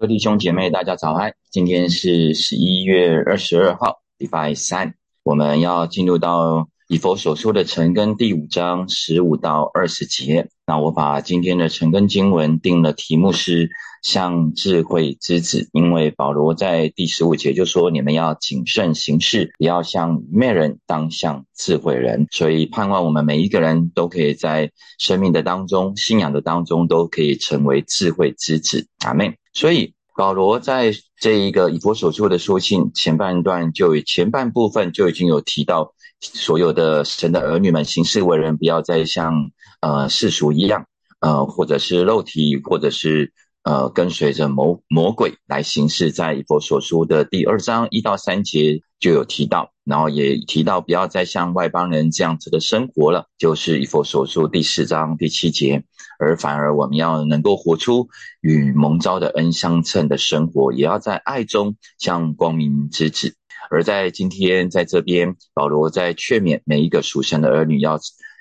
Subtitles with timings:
[0.00, 1.34] 各位弟兄姐妹，大家早安！
[1.50, 10.48] 今天是十一月二十二号，礼拜三，我们要进入到以佛所说的陈根第五章十五到二十节。
[10.66, 13.68] 那我把今天的陈根经文定了题目是
[14.02, 28.86] 像智慧之子，因为保罗在第十五节就说：“你们要谨慎行事，不要像愚昧人，当像智慧人。”所以盼望我们每一个人都可以在生命的当中、信仰的当中，都可以成为智慧之子。
[29.04, 29.36] 阿妹。
[29.52, 40.86] 所以保罗在这一个以佛所说的书信前半段，就前半部分就已经有提到，所有的神的儿女们行事为人，不要再像呃世俗一样，
[41.20, 43.32] 呃或者是肉体，或者是。
[43.70, 55.84] 呃，跟随着魔魔鬼来行事，在以佛所书的第二章一到三节就有提到，然后也提到不要再像外邦人这样子的生活了，就是以佛所书第四章第七节，
[56.18, 58.08] 而反而我们要能够活出
[58.40, 63.36] 与蒙召的恩相称的生活，也要在爱中像光明之子。
[63.70, 68.00] 而在今天在这边，保罗在劝勉每一个属神的儿女要。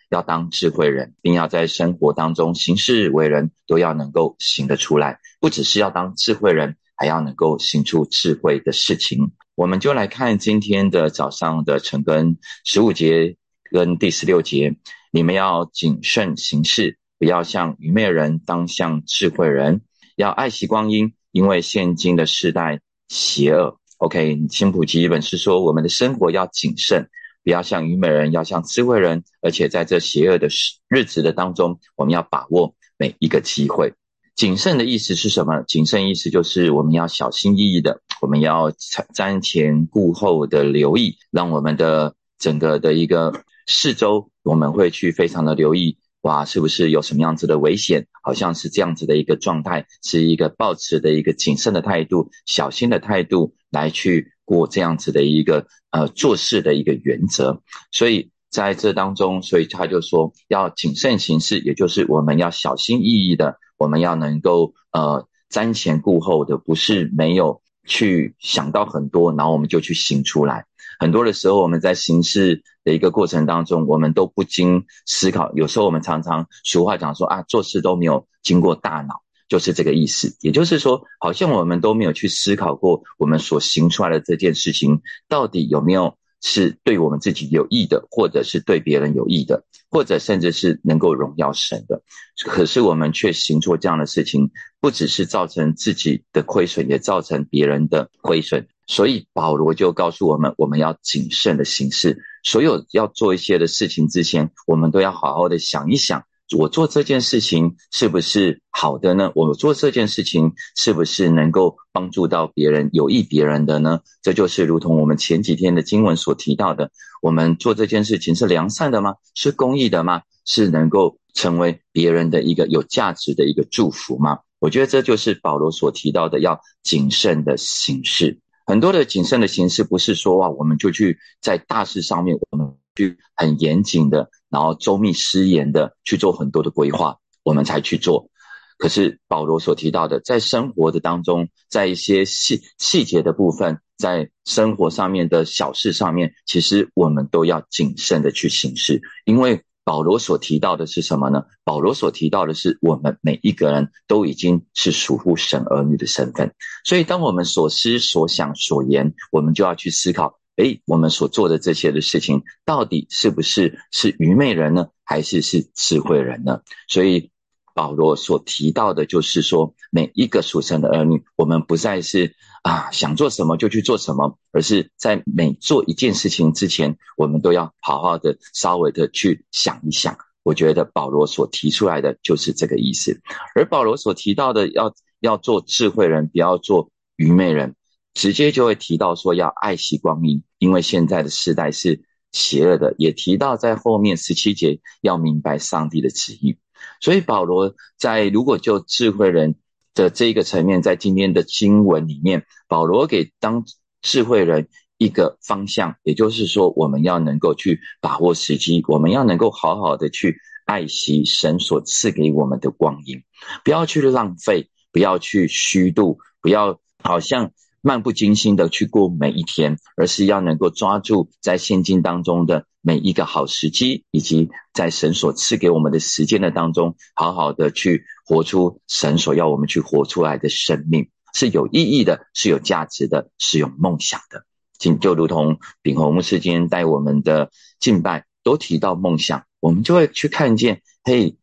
[0.09, 5.19] 要当智慧人，并要在生活当中行事为人，都要能够行得出来。
[5.39, 9.31] 不只是要当智慧人，还要能够行出智慧的事情。
[9.55, 13.35] 我们就来看今天的早上的晨根十五节
[13.71, 14.75] 跟第十六节，
[15.11, 19.81] 你们要谨慎行事，不要像愚昧人，当像智慧人。
[20.15, 23.77] 要爱惜光阴，因为现今的世代邪恶。
[23.97, 27.09] OK，新普基本是说，我们的生活要谨慎。
[27.43, 30.47] 不要像愚昧人，要像智慧人，而且在这邪恶的
[30.87, 33.93] 日子的当中，我们要把握每一个机会。
[34.35, 35.63] 谨慎的意思是什么？
[35.67, 45.97] 谨慎意思就是我们要小心翼翼的，我们要瞻前顾后的留意，让我们的整个的一个四周，我们会去非常的留意。
[46.21, 48.07] 哇，是不是有什么样子的危险？
[48.21, 57.61] 好像是这样子的一个状态，是一个保持的一个谨慎的态度、小心的态度来去过这样子的一个呃做事的一个原则。
[57.91, 70.65] 所以在这当中，所以他就说要谨慎行事，也就是我们要小心翼翼的，我们要能够呃瞻前顾后的，不是没有去想到很多，然后我们就去行出来。
[70.99, 75.53] 很多的时候，我们在行事的一个过程当中，我们都不经思考。
[75.53, 80.37] 有时候我们常常俗话讲说啊，做事都没有经过大脑，就是这个意思。
[80.39, 92.01] 也就是说，好像我们都没有去思考过，我们所行出来的这件事情到底有没有是对我们自己有益的，或者是对别人有益的，或者甚至是能够荣耀神的。
[92.45, 98.67] 可是我们却行做这样的事情，不只是造成自己的亏损，也造成别人的亏损。
[98.87, 102.23] 所以保罗就告诉我们，我们要谨慎的行事。
[102.43, 106.23] 所有要做一些的事情之前，我们都要好好的想一想：
[106.57, 109.31] 我做这件事情是不是好的呢？
[109.35, 113.99] 我做这件事情是不是能够帮助到别人、有益别人的呢？
[114.21, 119.15] 这就是如同我们前几天的经文所提到的：我们做这件事情是良善的吗？
[119.35, 120.23] 是公益的吗？
[120.45, 124.39] 是能够成为别人的一个有价值的一个祝福吗？
[124.59, 128.39] 我觉得这就是保罗所提到的要谨慎的行事。
[128.65, 138.29] 很多的谨慎的形式，不是说哇，我们就去在大事上面，我们去很严谨的，然后周密施严的去做很多的规划，我们才去做。
[138.77, 149.63] 可是保罗所提到的，在生活的当中，在一些细细节的部分，在生活上面的小事上面，其实我们都要谨慎的去行事，因为。
[149.85, 151.45] 保罗所提到的是什么呢？
[151.63, 156.53] 保罗所提到的是，我们每一个人都已经是属乎神儿女的身份。
[156.85, 166.61] 所以，当我们所思所想所言，我们就要去思考：诶，我们所做的这些的事情，到底是不是是愚昧人呢，还是是智慧人呢？
[166.87, 167.31] 所以。
[167.75, 180.17] 保罗所提到的，就是说，每一个属神的儿女，我们不再是啊想做什么就去做什么，而是在每做一件事情之前，我们都要好好的、稍微的去想一想。
[180.43, 183.21] 我觉得保罗所提出来的就是这个意思。
[183.55, 187.75] 而保罗所提到的，要要做智慧人，不要做愚昧人，
[188.13, 192.95] 直接就会提到说要爱惜光阴，因为现在的时代是邪恶的。
[192.97, 196.57] 也提到在后面十七节要明白上帝的旨意。
[196.99, 199.55] 所以保罗在如果就智慧人
[199.93, 203.63] 的这个层面，在今天的经文里面，保罗给当
[204.01, 204.67] 智慧人
[204.97, 213.23] 一个方向，也就是说，我们要能够去把握时机，我们要能够好好的去爱惜神所赐给我们的光阴，
[213.63, 217.51] 不要去浪费，不要去虚度，不要好像。
[217.81, 231.09] 漫不经心的去过每一天，而是要能够抓住在现今当中的每一个好时机，以及在神所赐给我们的时间的当中，好好的去活出神所要我们去活出来的生命。
[231.33, 234.45] 是有意义的，是有价值的，是有梦想的。
[234.79, 241.37] 就就如同炳宏牧师今天带我们的敬拜都提到梦想，我们就会去看见，嘿，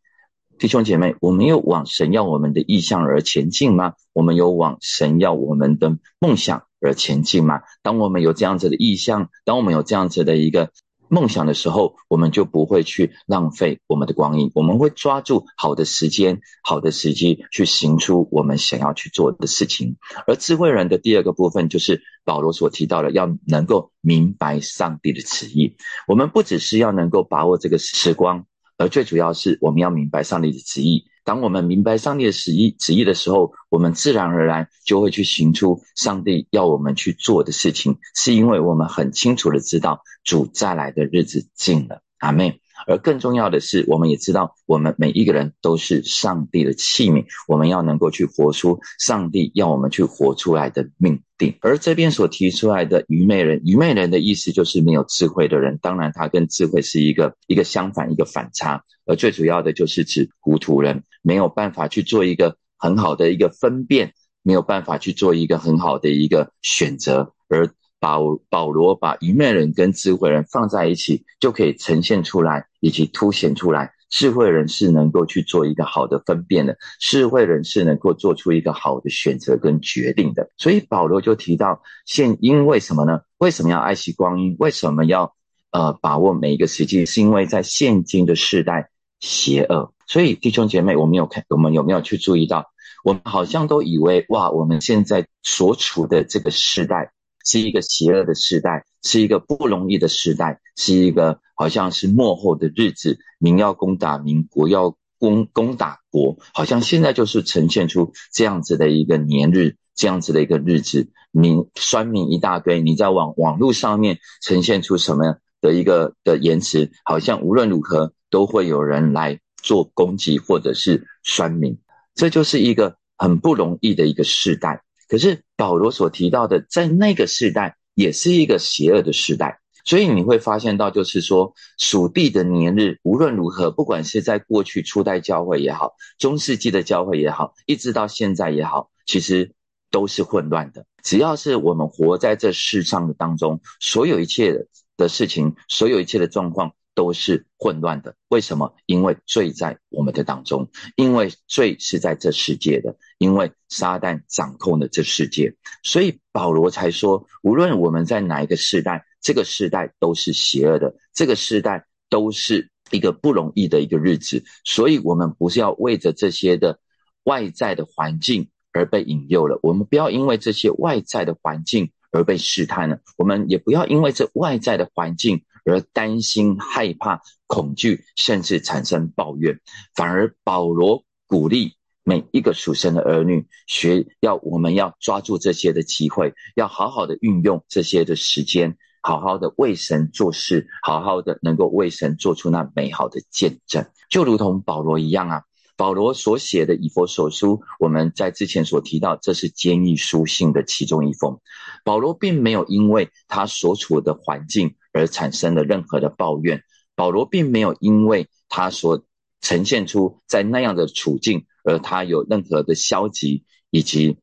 [0.59, 3.95] 弟兄姐妹，我们有往神要我们的意向而前进吗？
[4.13, 7.61] 我们有往神要我们的梦想而前进吗？
[7.83, 10.71] 当我们有这样子的意向，当我们有这样子的一个。
[11.09, 19.99] 梦想的时候，我们就不会去浪费我们的光阴，我们会抓住好的时间、好的时机去行出我们想要去做的事情。
[20.27, 25.77] 而智慧人的第二个部分，就是保罗所提到的，要能够明白上帝的旨意。
[26.09, 28.45] 我们不只是要能够把握这个时光，
[28.79, 31.07] 而最主要是我们要明白上帝的旨意。
[31.25, 42.03] 当我们明白上帝的旨意旨意的时候，我们自然而然就会去行出上帝要我们去做的事情，是因为我们很清楚的知道主再来的日子近了。
[42.19, 42.61] 阿妹。
[42.87, 51.57] 而更重要的是，我们也知道，我们每一个人都是上帝的器皿，我们要能够去活出上帝要我们去活出来的命定。
[51.61, 58.85] 而这边所提出来的愚昧人，愚昧人的意思就是没有智慧的人，当然他跟智慧是一个一个相反，一个反差。
[59.05, 64.13] 而最主要的就是指糊涂人，没有办法去做一个很好的一个分辨，
[64.43, 67.69] 没有办法去做一个很好的一个选择，而。
[67.99, 80.49] 保保罗把愚昧人跟智慧人放在一起，就可以呈现出来以及凸显出来，智慧人是能够去做一个好的分辨的，智慧人是能够做出一个好的选择跟决定的。
[80.57, 83.23] 所以保罗就提到，现因为什么呢？
[83.39, 84.55] 为什么要爱惜光阴？
[84.61, 85.35] 为什么要
[85.73, 87.05] 呃把握每一个时机？
[87.07, 89.93] 是因为在现今的世代邪恶。
[90.07, 92.67] 所以弟兄姐妹，我们有看，我们有没有去注意到？
[93.03, 97.11] 我们好像都以为哇，我们现在所处的这个时代。
[97.47, 121.79] 是一个邪恶的时代，是一个不容易的时代，是一个好像是末后的日子，民要攻打民，国要攻攻打国，好像现在就是呈现出这样子的一个年日，这样子的一个日子，民酸民一大堆，你在网网络上面呈现出什么的一个的言辞，好像无论如何都会有人来做攻击或者是酸民，
[122.15, 124.83] 这就是一个很不容易的一个时代。
[125.09, 139.53] 可是保罗所提到的，在那个时代也是一个邪恶的时代，所以你会发现到，就是说属地的年日，无论如何，不管是在过去初代教会也好，中世纪的教会也好，一直到现在也好，其实
[139.91, 140.87] 都是混乱的。
[141.03, 144.67] 只要是我们活在这世上的当中，所有一切
[144.97, 146.73] 的事情，所有一切的状况。
[146.97, 148.75] 都是混乱的，为什么？
[148.87, 166.79] 因为罪在我们的当中，因为罪是在这世界的，因为撒旦掌控了这世界，所以保罗才说，无论我们在哪一个时代，这个时代都是邪恶的，这个时代都是一个不容易的一个日子，所以我们不是要为着这些的
[167.25, 175.45] 外在的环境而被引诱了，我们不要因为这些外在的环境而被试探了，我们也不要因为这外在的环境。
[175.67, 179.61] 而担心、害怕、恐惧，甚至产生抱怨，
[179.95, 181.75] 反而保罗鼓励
[182.05, 195.43] 每一个属神的儿女，学要我们要抓住这些的机会，要好好的运用这些的时间，好好的为神做事，好好的能够为神做出那美好的见证，就如同保罗一样啊。
[195.77, 201.39] 保罗所写的以佛所书，我们在之前所提到，这是监狱书信的其中一封。
[201.85, 206.63] 保罗并没有因为他所处的环境而产生了任何的抱怨，
[206.95, 209.05] 保罗并没有因为他所
[209.43, 214.17] 呈现出在那样的处境而他有任何的消极以及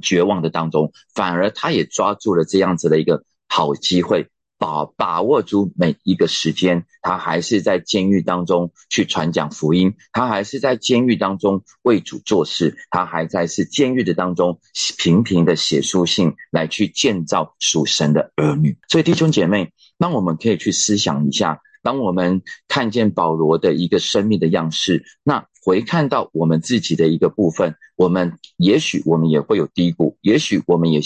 [0.00, 4.28] 绝望的当中，反而他也抓住了这样子的一个好机会。
[4.60, 14.60] 把把握住每一个时间，他还是在监狱当中去传讲福音，他还是在监狱当中为主做事，他还在是监狱的当中
[14.98, 18.76] 频频的写书信来去建造属神的儿女。
[18.86, 31.00] 所以弟兄姐妹，那我们可以去思想一下，当我们看见保罗的一个生命的样式，那回看到我们自己的一个部分，我们也许我们也会有低谷，也许我们也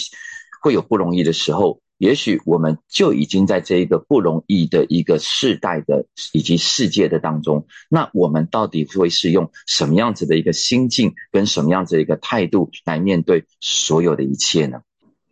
[0.61, 1.79] 会有不容易的时候。
[1.97, 14.81] 也许我们就已经在这一个不容易的一个世代的以及世界的当中，那我们到底会是用什么样子的一个心境跟什么样子的一个态度来面对所有的一切呢？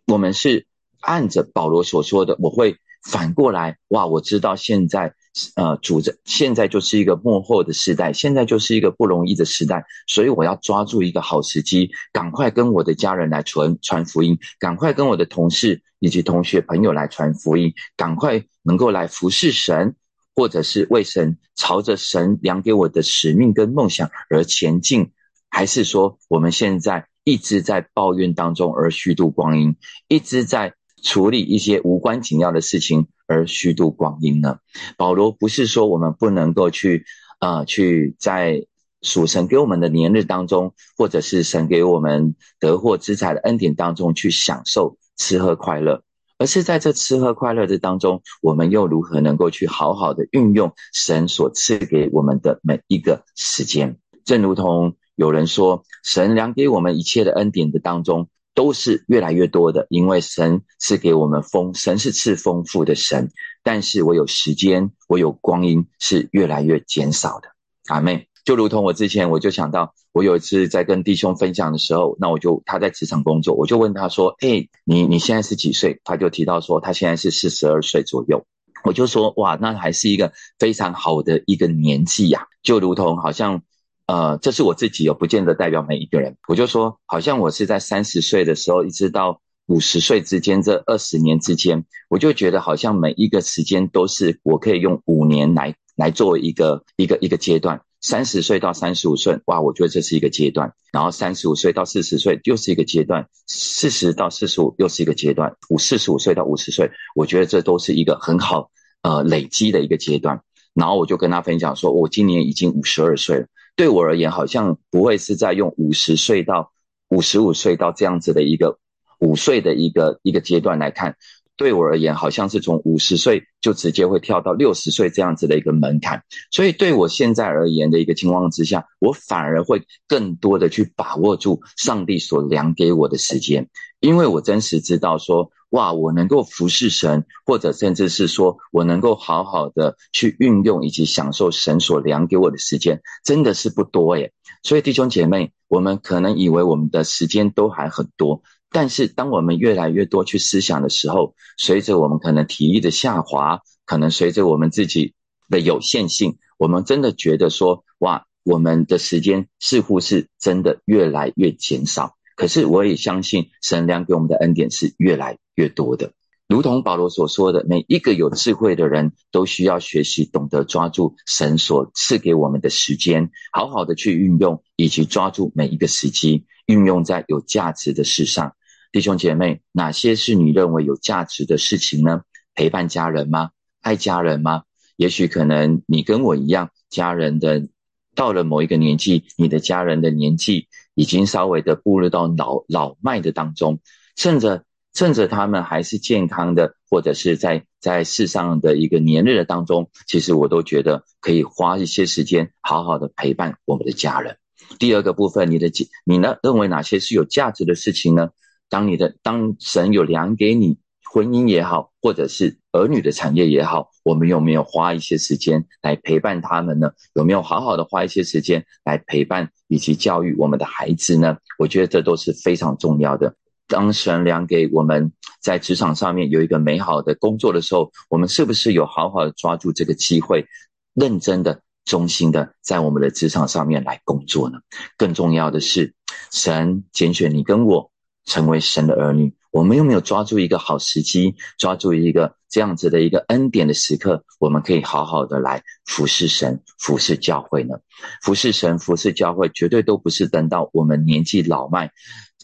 [0.06, 0.66] 我们是
[1.00, 5.14] 按着保罗所说的，我会反过来哇，我知道现在。
[5.56, 19.96] 呃，主着现在就是一个幕后的时代，现在就是一个不容易的时代，所以我要抓住一个好时机，赶快跟我的家人来传传福音，赶快跟我的同事以及同学朋友来传福音，赶快能够来服侍神，
[20.36, 25.10] 或者是为神朝着神量给我的使命跟梦想而前进，
[25.50, 29.74] 还是说我们现在一直在抱怨当中而虚度光阴，
[30.06, 34.58] 一直在处理一些无关紧要的事情而虚度光阴呢？
[34.96, 37.04] 保罗不是说我们不能够去
[37.38, 38.66] 啊，去在
[39.02, 46.02] 属神给我们的年日当中，或者是神给我们得获之财的恩典当中去享受吃喝快乐。
[46.36, 53.98] 而是在这吃喝快乐的当中，我们又如何能够去好好的运用神所赐给我们的每一个时间？
[54.24, 63.30] 正如同有人说，神量给我们一切的恩典的当中，都是越来越多的，因为神是给我们丰，神是赐丰富的神。
[63.62, 67.48] 但是我有时间，我有光阴，是越来越减少的。
[67.88, 68.28] 阿妹。
[68.44, 78.44] 就如同我之前，我就想到，我有一次在跟弟兄分享的时候，那我就他在职场工作，我就问他说：“哎，你你现在是几岁？”他就提到说，他现在是四十二岁左右。
[78.84, 83.62] 我就说：“哇，那还是一个非常好的一个年纪呀。”就如同好像，
[84.06, 86.36] 呃，这是我自己，有不见得代表每一个人。
[86.48, 97.80] 我就说，好像我是在三十岁的时候，一直到五十岁之间这二十年之间，我就觉得好像每一个时间都是我可以用五年来来作为一个一个一个阶段。
[98.02, 100.74] 三十岁到三十五岁，哇，我觉得这是一个阶段。
[100.92, 108.70] 然后三十五岁到四十岁又是一个阶段，四十到四十五又是一个阶段，五四十五岁到五十岁，我觉得这都是一个很好
[109.00, 110.42] 呃累积的一个阶段。
[110.74, 116.72] 然后我就跟他分享说，我今年已经五十二岁了，对我而言好像不会是在用五十岁到
[117.08, 118.78] 五十五岁到这样子的一个
[119.18, 121.16] 五岁的一个一个阶段来看。
[121.56, 133.68] 对我而言，好像是从五十岁就直接会跳到六十岁这样子的一个门槛，所以对我现在而言的一个情况之下，我反而会更多的去把握住上帝所量给我的时间，
[134.00, 144.32] 因为我真实知道说，哇，我能够服侍神，或者甚至是说我能够好好的去运用以及享受神所量给我的时间，真的是不多耶。
[144.64, 148.42] 所以弟兄姐妹，我们可能以为我们的时间都还很多。
[148.74, 155.14] 但是，当我们越来越多去思想的时候，随着我们可能体力的下滑，可能随着我们自己
[155.48, 162.16] 的有限性，我们真的觉得说，哇，我们的时间似乎是真的越来越减少。
[162.34, 166.10] 可是，我也相信神量给我们的恩典是越来越多的。
[166.48, 178.56] 如同保罗所说的，每一个有智慧的人都需要学习，懂得抓住神所赐给我们的时间，好好的去运用，以及抓住每一个时机，运用在有价值的事上。
[178.94, 182.22] 弟兄姐妹，哪些是你认为有价值的事情呢？
[182.54, 183.50] 陪伴家人吗？
[183.80, 184.62] 爱家人吗？
[184.94, 187.66] 也许可能你跟我一样，家人的
[188.14, 193.80] 到了某一个年纪，你的家人的年纪已经稍微的步入到老老迈的当中，
[194.14, 204.36] 趁着趁着他们还是健康的，或者是在在世上的一个年日的当中，其实我都觉得可以花一些时间，好好的陪伴我们的家人。
[204.78, 205.68] 第二个部分，你的
[206.04, 208.28] 你呢认为哪些是有价值的事情呢？
[208.74, 216.90] 当你的当神有量给你婚姻也好，或者是儿女的产业也好，我们有没有花一些时间来陪伴他们呢？
[217.14, 221.36] 有没有好好的花一些时间来陪伴以及教育我们的孩子呢？
[221.56, 223.36] 我觉得这都是非常重要的。
[223.68, 230.46] 当神量给我们在职场上面有一个美好的工作的时候，我们是不是有好好的抓住这个机会，
[230.94, 234.58] 认真的、忠心的在我们的职场上面来工作呢？
[234.96, 235.94] 更重要的是，
[236.32, 237.92] 神拣选你跟我。
[238.24, 247.76] 成为神的儿女，我们有没有抓住一个好时机，抓住一个这样子的一个恩典的时刻，我们可以好好的来服侍神、服侍教会呢？
[248.22, 251.92] 服侍神、服侍教会，绝对都不是等到我们年纪老迈、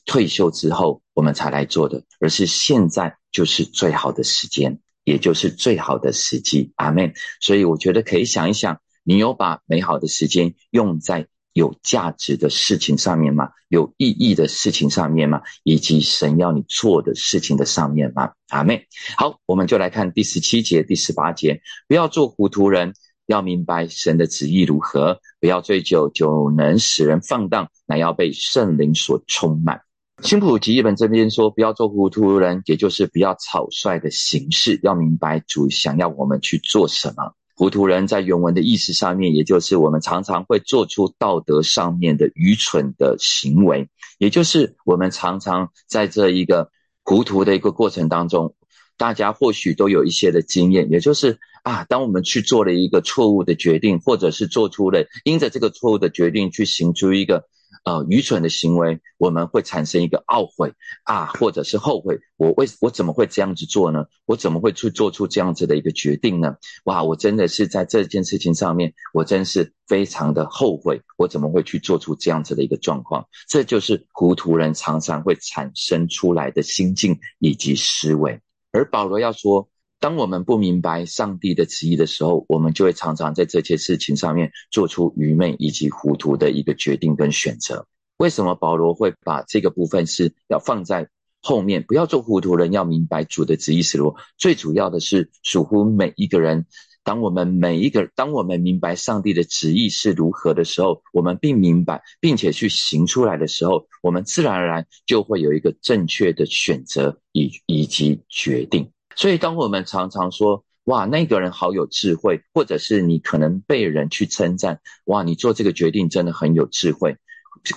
[0.05, 6.73] 退休之后我们才来做的，而是现在就是最好的时间，也就是最好的时机。
[6.77, 7.15] 阿门。
[7.41, 11.27] 所以我觉得可以想一想，你有把美好的时间用在。
[11.53, 13.51] 有价值的事情上面吗？
[13.69, 15.43] 有意义的事情上面吗？
[15.65, 18.33] 以及神要你做的事情的上面吗？
[18.49, 21.61] 阿妹，好，我们就来看第十七节、第十八节。
[21.89, 22.95] 不要做糊涂人，
[23.27, 25.21] 要明白神的旨意如何。
[25.41, 29.81] 不要醉酒，酒能使人放荡，乃要被圣灵所充满。
[30.23, 37.35] 新普吉一本这边说，不要做糊涂人，也就是不要草率的行事，要明白主想要我们去做什么。
[37.61, 46.71] 糊涂人在原文的意思上面，也就是我们常常会做出道德上面的愚蠢的行为，也就是我们常常在这一个
[47.03, 48.55] 糊涂的一个过程当中，
[48.97, 57.45] 大家或许都有一些的经验，也就是啊，当我们去做了一个错误的决定，或者是做出了因着这个错误的决定去行出一个
[57.85, 60.73] 呃愚蠢的行为，我们会产生一个懊悔
[61.05, 64.07] 啊，或者是后悔，我为我怎么会这样子做呢？
[64.27, 66.57] 我怎么会去做出这样子的一个决定呢？
[66.85, 73.27] 哇，我真的是在这件事情上面，我真是非常的后悔，我怎么会去做出这样子的一个状况？
[73.49, 78.41] 这就是糊涂人常常会产生出来的心境以及思维。
[78.73, 79.69] 而保罗要说。
[80.01, 87.87] 当我们不明白上帝的旨意的时候，我们就会常常在这些事情上面做出愚昧以及糊涂的一个决定跟选择。
[88.17, 91.09] 为什么保罗会把这个部分是要放在
[91.43, 91.83] 后面？
[91.83, 94.17] 不要做糊涂人，要明白主的旨意是如何。
[94.39, 96.67] 最主要的是属乎每一个人。
[97.03, 108.91] 当我们每一个，当我们明白上帝的旨意是如何的时候，我们并明白并且去行出来的时候，我们自然而然就会有一个正确的选择以以及决定。
[109.17, 117.17] 所以，当我们常常说“哇，那个人好有智慧”，或者是你可能被人去称赞“哇，你做这个决定真的很有智慧”，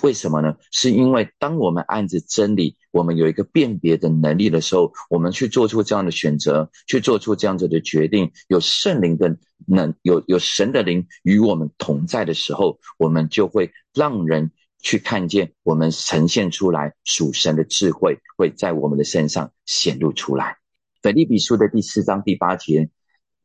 [0.02, 0.56] 为什么呢？
[0.72, 9.36] 是因为当我们按着真理，我们有一个辨别的能力的时候，我们去做出这样的选择，去做出这样子的决定，有圣灵的
[9.68, 20.63] 能，有有神的灵与我们同在的时候，我们就会让人去看见我们呈现出来属神的智慧会在我们的身上显露出来。
[21.04, 22.90] 腓利比书的第四章第八节，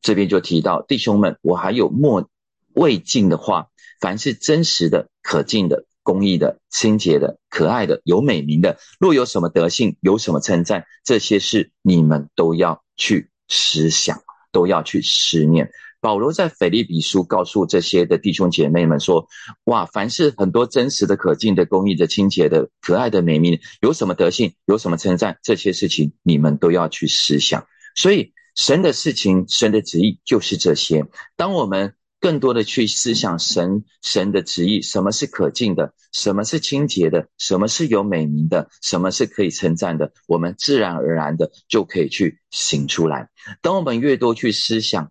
[0.01, 2.31] 这边就提到弟兄们，我还有莫
[2.73, 3.67] 未尽的话，
[4.01, 14.23] 凡是真实的、可敬的、公义的、清洁的、可爱的、有美名的，若有什么德性，有什么称赞，这些事你们都要去思想，
[14.53, 15.73] 都要去思念。
[16.01, 19.27] 保罗在腓利比书告诉这些的弟兄姐妹们说
[19.67, 27.67] ：“哇，凡是很多真实的、可敬的、公义的、清洁的、可爱的、美名，有什么德性，有什么称赞，这些事情你们都要去思想。
[27.97, 31.05] 所以，神的事情、神的旨意就是这些。
[31.37, 43.31] 当我们更多的去思想神、神的旨意，什么是可敬的，什么是清洁的，什么是有美名的，什么是可以称赞的，我们自然而然的就可以去行出来。
[43.63, 45.11] 当我们越多去思想。”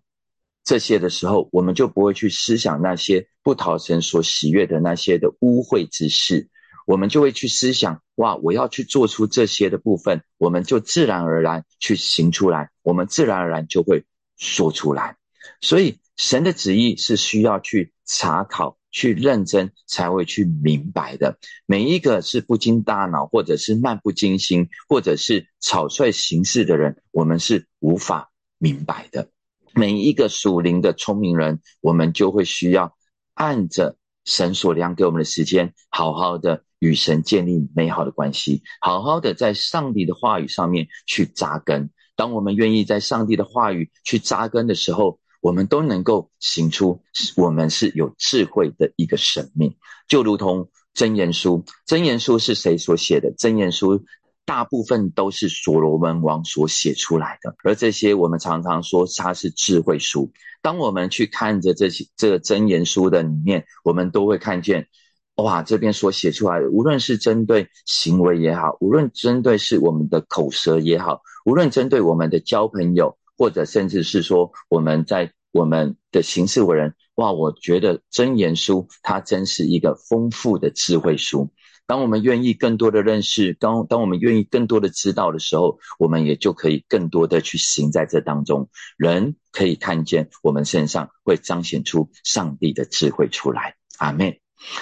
[0.68, 6.50] 这些的时候，我们就不会去思想那些不讨神所喜悦的那些的污秽之事，
[6.86, 14.04] 我们就会去思想：哇，我要去做出这些的部分，我们就自然而然去行出来，我们自然而然就会
[14.36, 15.16] 说出来。
[15.62, 21.38] 所以，神的旨意是需要去查考、去认真才会去明白的。
[21.64, 29.30] 每一个是不经大脑，或者是漫不经心，或者是草率行事的人，我们是无法明白的。
[29.78, 32.96] 每一个属灵的聪明人，我们就会需要
[33.32, 41.90] 按着神所量给我们的时间，好好的与神建立美好的关系，好好的在上帝的话语上面去扎根。
[42.16, 47.00] 当我们愿意在上帝的话语去扎根的时候，我们都能够行出
[47.36, 49.76] 我们是有智慧的一个生命。
[50.08, 53.32] 就如同真言书，真言书是谁所写的？
[53.38, 54.04] 真言书。
[54.48, 60.32] 大部分都是所罗门王所写出来的，而这些我们常常说它是智慧书。
[60.62, 64.88] 当我们去看着这些这个真言书的里面，我们都会看见，
[65.34, 81.50] 哇，这边所写出来的，无论是针对行为也好，无论针对是我们的口舌也好，无论针对我们的交朋友，或者甚至是说我们在我们的行事为人，哇，我觉得真言书它真是一个丰富的智慧书。
[81.88, 88.68] 当我们愿意更多的认识，当当我们愿意更多的知道的时候，我们也就可以更多的去行在这当中。
[88.98, 93.76] 人可以看见我们身上会彰显出上帝的智慧出来。
[93.96, 94.36] 阿门。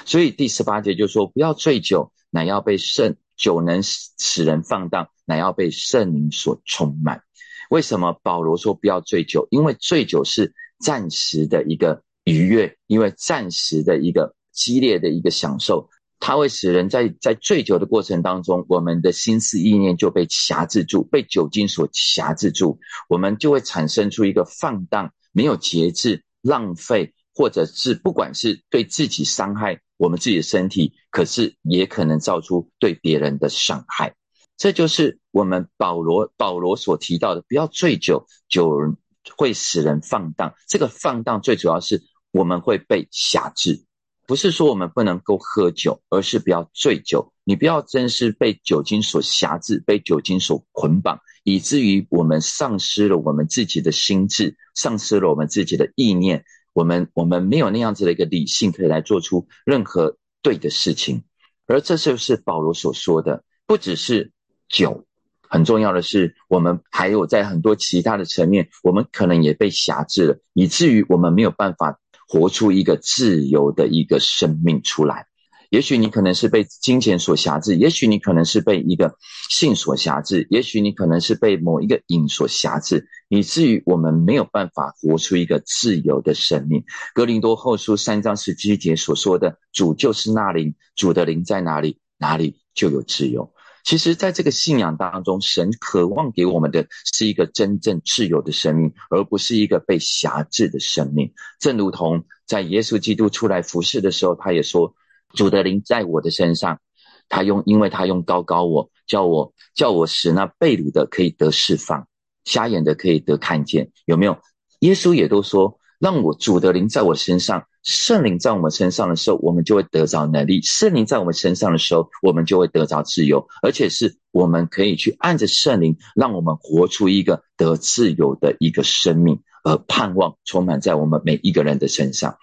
[0.05, 7.23] 所以第十八节就说：不要醉酒，乃要被圣酒能使人放荡，乃要被圣灵所充满。
[7.71, 9.47] 为什么保罗说不要醉酒？
[9.53, 15.89] 因为醉酒是暂时的一个愉悦，因为暂时的一个激烈的一个享受。
[16.19, 34.15] 它会使人在在醉酒的过程当中，我们的心思意念就被辖制住，被酒精所辖制住，我们就会产生出一个放荡、没有节制、浪费，或者是不管是对自己伤害我们自己的身体，可是也可能造出对别人的伤害。
[34.57, 38.97] 这就是我们保罗保罗所提到的，不要醉酒，酒
[39.37, 40.55] 会使人放荡。
[40.67, 43.85] 这个放荡最主要是我们会被辖制。
[44.27, 47.33] 不是说我们不能够喝酒，而是不要醉酒。
[47.45, 56.45] 你不要真是被酒精所辖制，被酒精所捆绑，以至于我们丧失了我们自己的心智，丧失了我们自己的意念。
[56.73, 61.23] 我们我们没有那样子的一个理性，可以来做出任何对的事情。
[61.67, 64.33] 而这就是保罗所说的，不只是
[64.69, 65.05] 酒，
[65.41, 72.01] 很重要的是，我们还有在很多其他的层面，我们可能也被辖制了，以至于我们没有办法。
[72.29, 75.27] 活出一个自由的一个生命出来，
[75.71, 79.17] 也许你可能是被金钱所辖制，也许你可能是被一个
[79.49, 86.85] 性所辖制，也许你可能是被某一个瘾所辖制，以至于我们没有办法活出一个自由的生命。
[87.15, 93.53] 格林多后书三章十七节所说的“主就是那灵，主的灵在哪里，哪里就有自由。”
[93.87, 101.33] 其实，在这个信仰当中，神渴望给我们的是一个真正自由的生命，而不是一个被辖制的生命。
[101.61, 104.93] 正如同在耶稣基督出来服侍的时候，他也说
[105.35, 106.81] ：“主的灵在我的身上，
[107.29, 112.09] 他用，因为他用高高我，叫我叫我使那被掳的可以得释放，
[112.45, 114.37] 瞎眼的可以得看见。”有没有？
[114.81, 132.37] 耶稣也都说：“让我主的灵在我身上。”圣灵在我们身上的时候，我们就会得着能力；圣灵在我们身上的时候，我们就会得着自由，而且是我们可以去按着圣灵，让我们活出一个得自由的一个生命，而盼望充满在我们每一个人的身上。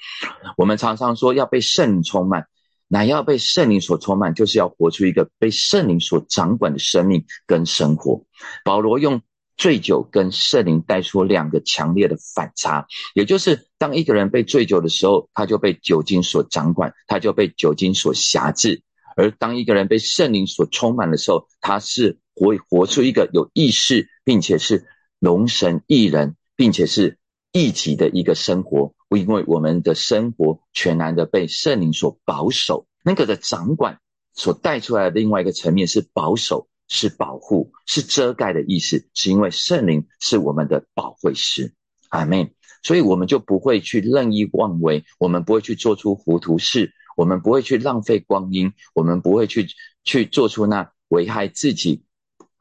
[0.56, 2.48] 我们常常说要被圣灵充满，
[2.88, 8.24] 乃要被圣灵所充满，就是要活出一个被圣灵所掌管的生命跟生活。
[8.64, 9.22] 保罗用。
[9.56, 18.82] 醉酒跟圣灵带出两个强烈的反差，也就是当一个人被醉酒的时候，他就被酒精所掌管，他就被酒精所辖制；
[19.16, 24.86] 而当一个人被圣灵所充满的时候，他是活活出一个有意识，并且是
[25.20, 27.18] 龙神一人，并且是
[27.52, 28.94] 一体的一个生活。
[29.10, 34.00] 因为我们的生活全然的被圣灵所保守，那个的掌管
[34.34, 36.68] 所带出来的另外一个层面是保守。
[36.94, 41.74] 是保护，是遮盖的意思，是因为圣灵是我们的保惠师，
[42.10, 42.52] 阿门。
[42.84, 49.68] 所以我们就不会去任意妄为，我们不会去做出糊涂事，我们不会去浪费光阴，我们不会去
[50.04, 52.04] 去做出那危害自己，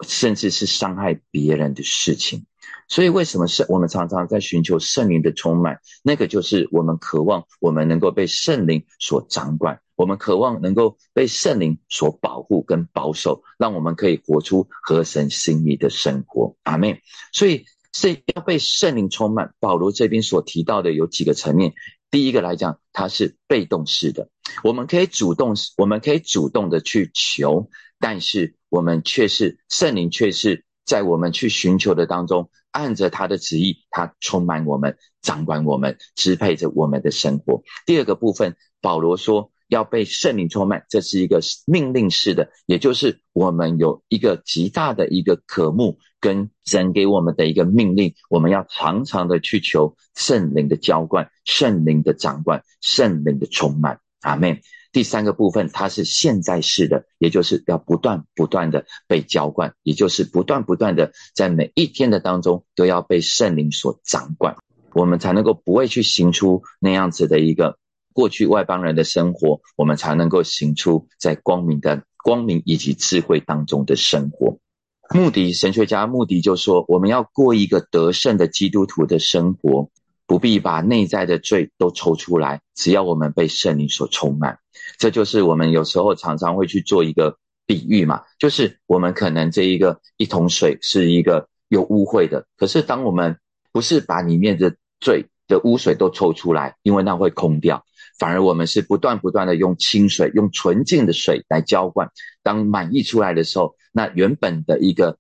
[0.07, 2.47] 甚至是伤害别人的事情。
[2.89, 5.81] 所以，为什么圣我们常常在寻求圣灵的充满？
[6.03, 16.57] 那个就是我们渴望我们能够被圣灵所掌管，我们渴望能够被圣灵所保护跟保守，让我们可以活出合神心意的生活。
[16.65, 17.01] 阿妹，
[17.33, 19.55] 所以是要被圣灵充满。
[19.61, 21.73] 保罗这边所提到的有几个层面。
[22.11, 24.29] 第一个来讲，它是被动式的，
[24.65, 32.51] 我们可以主动，我们可以主动的去求，但是我们却是圣灵，却是在我们去寻求的当中。
[32.73, 37.63] 按着他的旨意，他充满我们，掌管我们，支配着我们的生活。
[37.87, 53.99] 第二个部分，保罗说要被圣灵充满，这是一个命令式的，也就是我们有一个极大的一个渴慕，跟神给我们的一个命令，我们要常常的去求圣灵的浇灌、圣灵的掌管、圣灵的充满。
[54.21, 54.61] 阿门。
[54.93, 64.55] 第三个部分，它是现在式的，也就是要不断不断的被浇灌，也就是不断不断的在每一天的当中都要被圣灵所掌管，
[64.93, 67.79] 我们才能够不会去行出那样子的一个
[68.13, 74.59] 过去外邦人的生活，我们才能够行出在光明的光明以及智慧当中的生活。
[75.11, 79.91] 目的，神学家目的就说，我们要过一个得胜的基督徒的生活。
[80.25, 84.61] 不必把内在的罪都抽出来，只要我们被圣灵所充满，
[84.97, 93.37] 这就是我们有时候常常会去做一个比喻嘛，就是我们可能这一个一桶水是一个有污秽的，可是当我们
[93.73, 97.85] 不是把里面的罪的污水都抽出来，因为那会空掉，
[98.23, 102.09] 反而我们是不断不断的用清水、用纯净的水来浇灌，
[102.45, 105.19] 当满溢出来的时候，那原本的一个。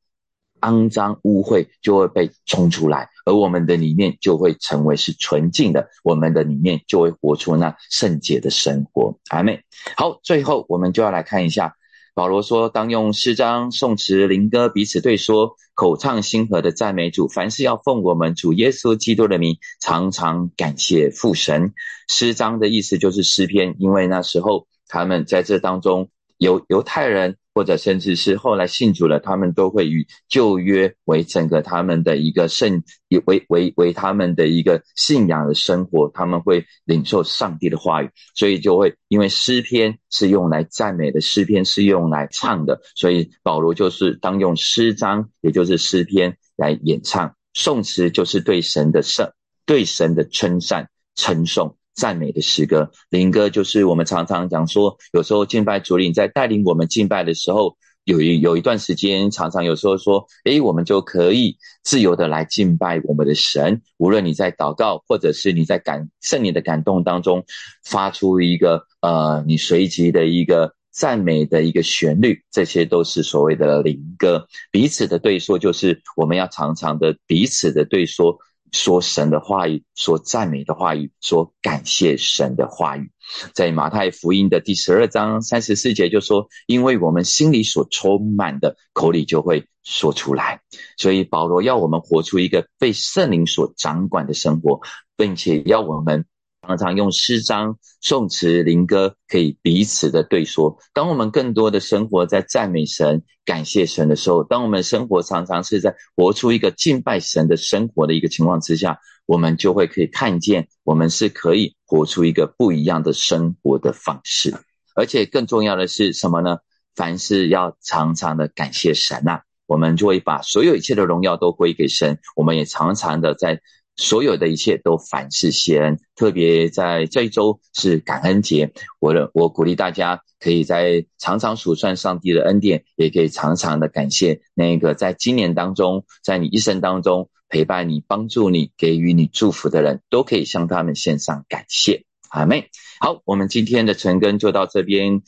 [0.62, 9.18] 肮脏污秽就会被冲出来，而我们的里面就会成为是纯净的，我们的里面就会活出那圣洁的生活。
[9.30, 9.64] 阿妹，
[9.96, 11.74] 好，最后我们就要来看一下，
[12.14, 21.72] 保罗说，当用诗章、颂词、灵歌彼此对说，口唱心和的赞美主，凡事要奉我们主耶稣基督的名，常常感谢父神。
[22.08, 26.10] 诗章的意思就是诗篇，因为那时候他们在这当中
[26.42, 27.36] 犹犹太人。
[27.54, 32.82] 或者甚至是后来信主了，他们都会以旧约为整个他们的一个圣，
[33.26, 49.30] 为为为他们的一个信仰的生活，他们会领受上帝的话语，所以就会因为诗篇是用来赞美的，诗篇是用来唱的，所以保罗就是当用诗章，也就是诗篇来演唱，颂词就是对神的圣，
[49.66, 51.76] 对神的称赞称颂。
[51.94, 63.82] 赞美的诗歌，灵歌就是我们常常讲说，有时候敬拜主领在带领我们敬拜的时候，有一有一段时间，常常有时候说，诶，我们就可以自由的来敬拜我们的神。
[63.98, 67.44] 无论你在祷告，或者是你在感圣灵的感动当中，
[67.84, 74.46] 发出一个呃，你随即的一个赞美的一个旋律，这些都是所谓的灵歌。
[74.70, 78.38] 彼此的对说，就是我们要常常的彼此的对说。
[78.72, 83.12] 说神的话语，说赞美的话语，说感谢神的话语。
[83.54, 90.62] 在马太福音的第十二章三十四节就说：“因为我们心里所充满的，口里就会说出来。”
[90.98, 94.80] 所以保罗要我们活出一个被圣灵所掌管的生活，
[95.16, 96.24] 并且要我们。
[96.64, 100.78] 常常用诗章、颂词、灵歌，可以彼此的对说。
[100.94, 114.54] 当我们更多的生活在赞美神、感谢神的时候，当我们生活常常是在活出一个敬拜神的生活的一个情况之下，我们就会可以看见，我们是可以活出一个不一样的生活的方式。
[114.94, 116.58] 而且更重要的是什么呢？
[116.94, 122.20] 凡事要常常的感谢神呐，我们就会把所有一切的荣耀都归给神。
[122.36, 123.60] 我们也常常的在。
[123.96, 142.04] 所有的一切都凡事谢恩，特别在这一周是感恩节，我我鼓励大家可以在常常数算上帝的恩典，也可以常常的感谢那个在今年当中，在你一生当中陪伴你、帮助你、给予你祝福的人，都可以向他们献上感谢。
[142.30, 145.20] 阿妹，好，我们今天的晨更就到这边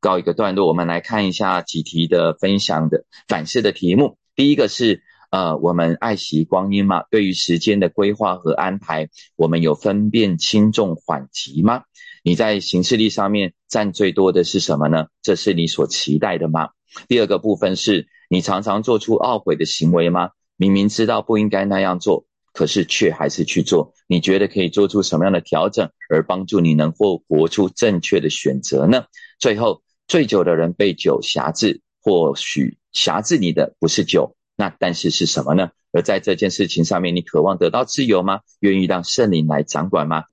[0.00, 5.02] 告一个段落，我们来看一下几题的分享的反思的题目，第一个是。
[5.30, 7.04] 呃，我们爱惜光阴吗？
[7.08, 11.84] 对于时间的规划和安排，我们有分辨轻重缓急吗？
[12.24, 15.06] 你在行事历上面占最多的是什么呢？
[15.22, 16.70] 这是你所期待的吗？
[17.06, 20.30] 第二个部分是你常常做出懊悔的行为吗？
[20.56, 23.94] 明明知道不应该那样做，可是却还是去做。
[24.08, 29.04] 你觉得可以做出什么样的调整，而帮助你能够活出正确的选择呢？
[29.38, 34.36] 最后，醉酒的人被酒辖制，或许辖制你的不是酒。
[34.60, 35.70] 那但是是什么呢？
[35.90, 38.40] 而在这件事情上面，你渴望得到自由吗？
[38.58, 40.24] 愿意让圣灵来掌管吗？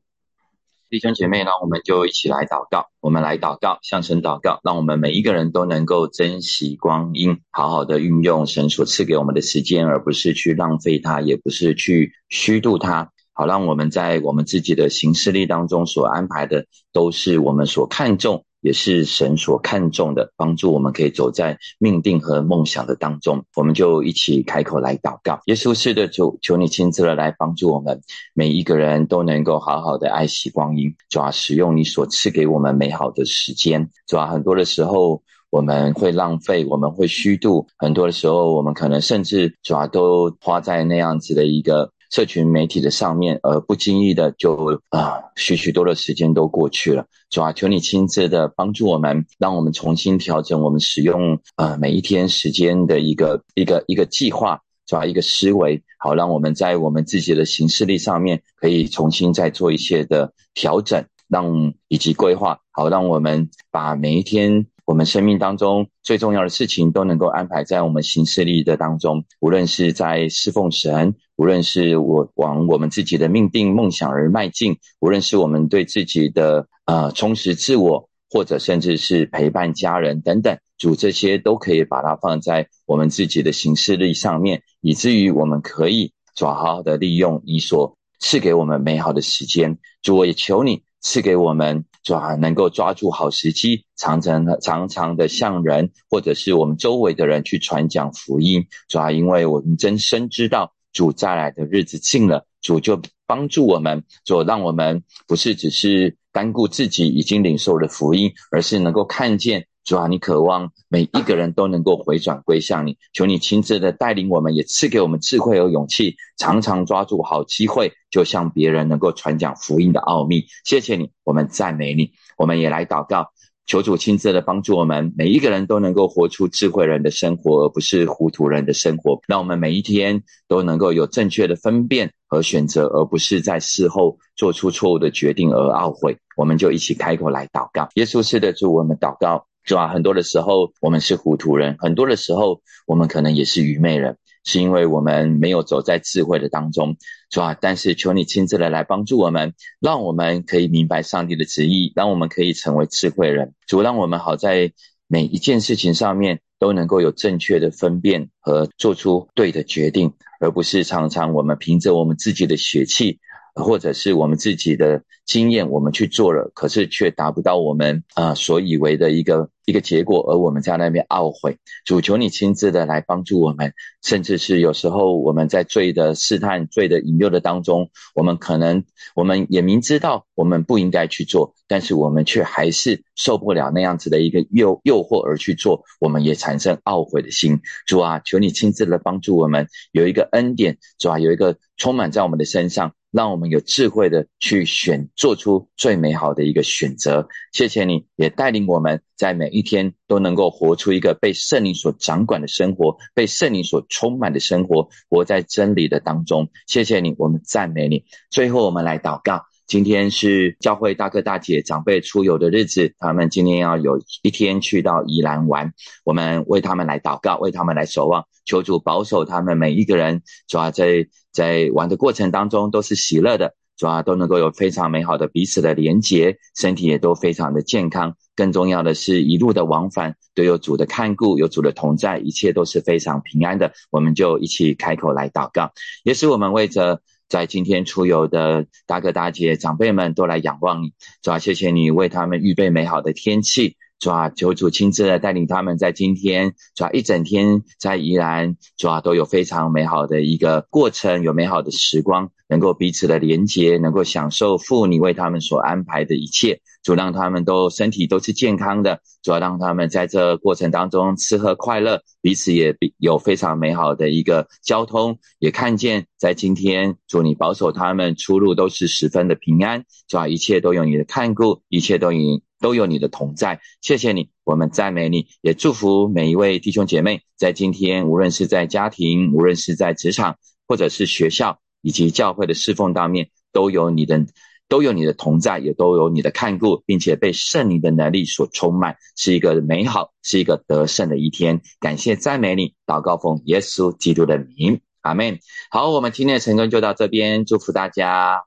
[0.89, 2.87] 弟兄姐妹呢，我们就一起来祷告。
[2.99, 13.13] 我们来祷告，向神祷告，让我们每一个人都能够珍惜光阴，好好的运用神所赐给我们的时间，而不是去浪费它，也不是去虚度它。
[13.31, 18.43] 好，让我们在我们自己的行事历当中所安排的，都是我们所看重。
[18.67, 23.41] 也是神所看重的，帮助我们可以走在命定和梦想的当中。
[23.55, 28.01] 我们就一起开口来祷告，耶稣是的主，求你亲自的来帮助我们，
[28.33, 33.89] 每一个人都能够好好的爱惜光阴，主要使用你所赐给我们美好的时间。
[34.05, 41.89] 主要很多的时候我们会浪费，我们会虚度，很多的时候我们可能甚至主要都花在那样子的一个。
[42.09, 47.05] 社群媒体的上面，而不经意的就啊，许许多的时间都过去了。
[47.29, 64.67] 主啊，求你亲自的帮助我们，让我们重新调整我们使用呃每一天时间的一个一个一个计划，主啊，一个思维，好让我们在我们自己的行事力上面可以重新再做一些的调整，让以及规划，好让我们把每一天。
[64.87, 89.77] 我们生命当中最重要的事情都能够安排在我们行事力的当中，无论是在侍奉神，无论是我往我们自己的命定梦想而迈进，无论是我们对自己的呃充实自我，或者甚至是陪伴家人等等，主这些都可以把它放在我们自己的行事力上面，以至于我们可以好好的利用你所赐给我们美好的时间。
[90.01, 91.85] 主，我也求你赐给我们。
[92.03, 98.65] 抓能够抓住好时机，常常常常的向人或者是我们周围的人去传讲福音。
[98.87, 109.67] 抓，因为我们真深知道主再来的日子近了，主就帮助我们，主让我们不是只是单顾自己已经领受了福音，而是能够看见。
[109.83, 120.47] 主啊，你渴望每一个人都能够回转归向你，求你亲自的带领我们，也赐给我们智慧和勇气，常常抓住好机会，就向别人能够传讲福音的奥秘。
[120.65, 123.29] 谢谢你，我们赞美你，我们也来祷告，
[123.67, 129.19] 求主亲自的帮助我们，每一个人都能够活出智慧人的生活，而不是糊涂人的生活。
[129.27, 136.17] 让我们每一天都能够有正确的分辨和选择，而不是在事后做出错误的决定而懊悔。
[136.37, 139.45] 我们就一起开口来祷告，耶稣是的主，我们祷告。
[139.67, 139.89] 是吧？
[139.89, 146.95] 很多的时候我们是糊涂人，很多的时候我们可能也是愚昧人，是因为我们没有走在智慧的当中，
[147.29, 147.53] 是吧？
[147.53, 153.53] 但是求你亲自的来帮助我们，让我们可以明白上帝的旨意，让我们可以成为智慧人。
[153.67, 154.71] 主让我们好在
[155.05, 163.19] 每一件事情上面都能够有正确的分辨和做出对的决定，而不是常常我们凭着我们自己的血气。
[163.57, 171.57] 或者是我们自己的经验，我们去做了，可是却达不到我们啊所以为的一个一个结果，而我们在那边懊悔。
[171.83, 178.83] 主求你亲自的来帮助我们，甚至是有时候我们在罪的试探、罪的引诱的当中，我们可能
[179.15, 187.59] 我们也明知道我们不应该去做，但是我们却还是受不了那样子的一个诱诱惑而去做，我们也产生懊悔的心。
[187.85, 192.93] 主啊，求你亲自的帮助我们，有一个恩典，主啊，有一个充满在我们的身上。
[193.11, 197.27] 让我们有智慧的去选，做出最美好的一个选择。
[197.53, 206.49] 谢谢你，也带领我们在每一天都能够活出一个被圣灵所掌管的生活，被圣灵所充满的生活，活在真理的当中。
[206.67, 208.05] 谢谢你，我们赞美你。
[208.29, 209.45] 最后，我们来祷告。
[209.67, 215.73] 今天是教会大哥大姐长辈出游的日子，他们今天要有一天去到宜兰玩，
[216.05, 221.05] 我们为他们来祷告，为他们来守望，求主保守他们每一个人，主要在
[221.37, 233.73] 在玩的过程当中都是喜乐的，主要都能够有非常美好的彼此的连结，身体也都非常的健康，更重要的是一路的往返都有主的看顾，有主的同在，一切都是非常平安的。
[233.91, 235.73] 我们就一起开口来祷告，
[236.03, 237.03] 也是我们为着。
[237.29, 256.61] 在今天出游的大哥大姐长辈们都来仰望你，主啊，谢谢你为他们预备美好的天气，主啊，求主亲自的带领他们在今天，主啊，一整天在宜兰，主啊，都有非常美好的一个过程，有美好的时光，能够彼此的连接，能够享受父你为他们所安排的一切。
[256.83, 272.19] 主让他们都身体都是健康的，主要让他们在这过程当中吃喝快乐，彼此也有非常美好的一个交通，也看见在今天，主你保守他们出入都是十分的平安，主要一切都有你的看顾，一切都有
[272.59, 284.25] 都有你的同在，谢谢你，我们赞美你，也祝福每一位弟兄姐妹在今天，无论是在家庭，无论是在职场，或者是学校以及教会的侍奉当面，都有你的。
[284.69, 291.61] 都有你的同在，也都有你的看顾，并且被圣灵的能力所充满，是一个美好，是一个得胜的一天。
[291.79, 295.39] 感谢赞美你，祷告奉耶稣基督的名，阿门。
[295.71, 298.41] 好，我们今天的成功就到这边，祝福大家。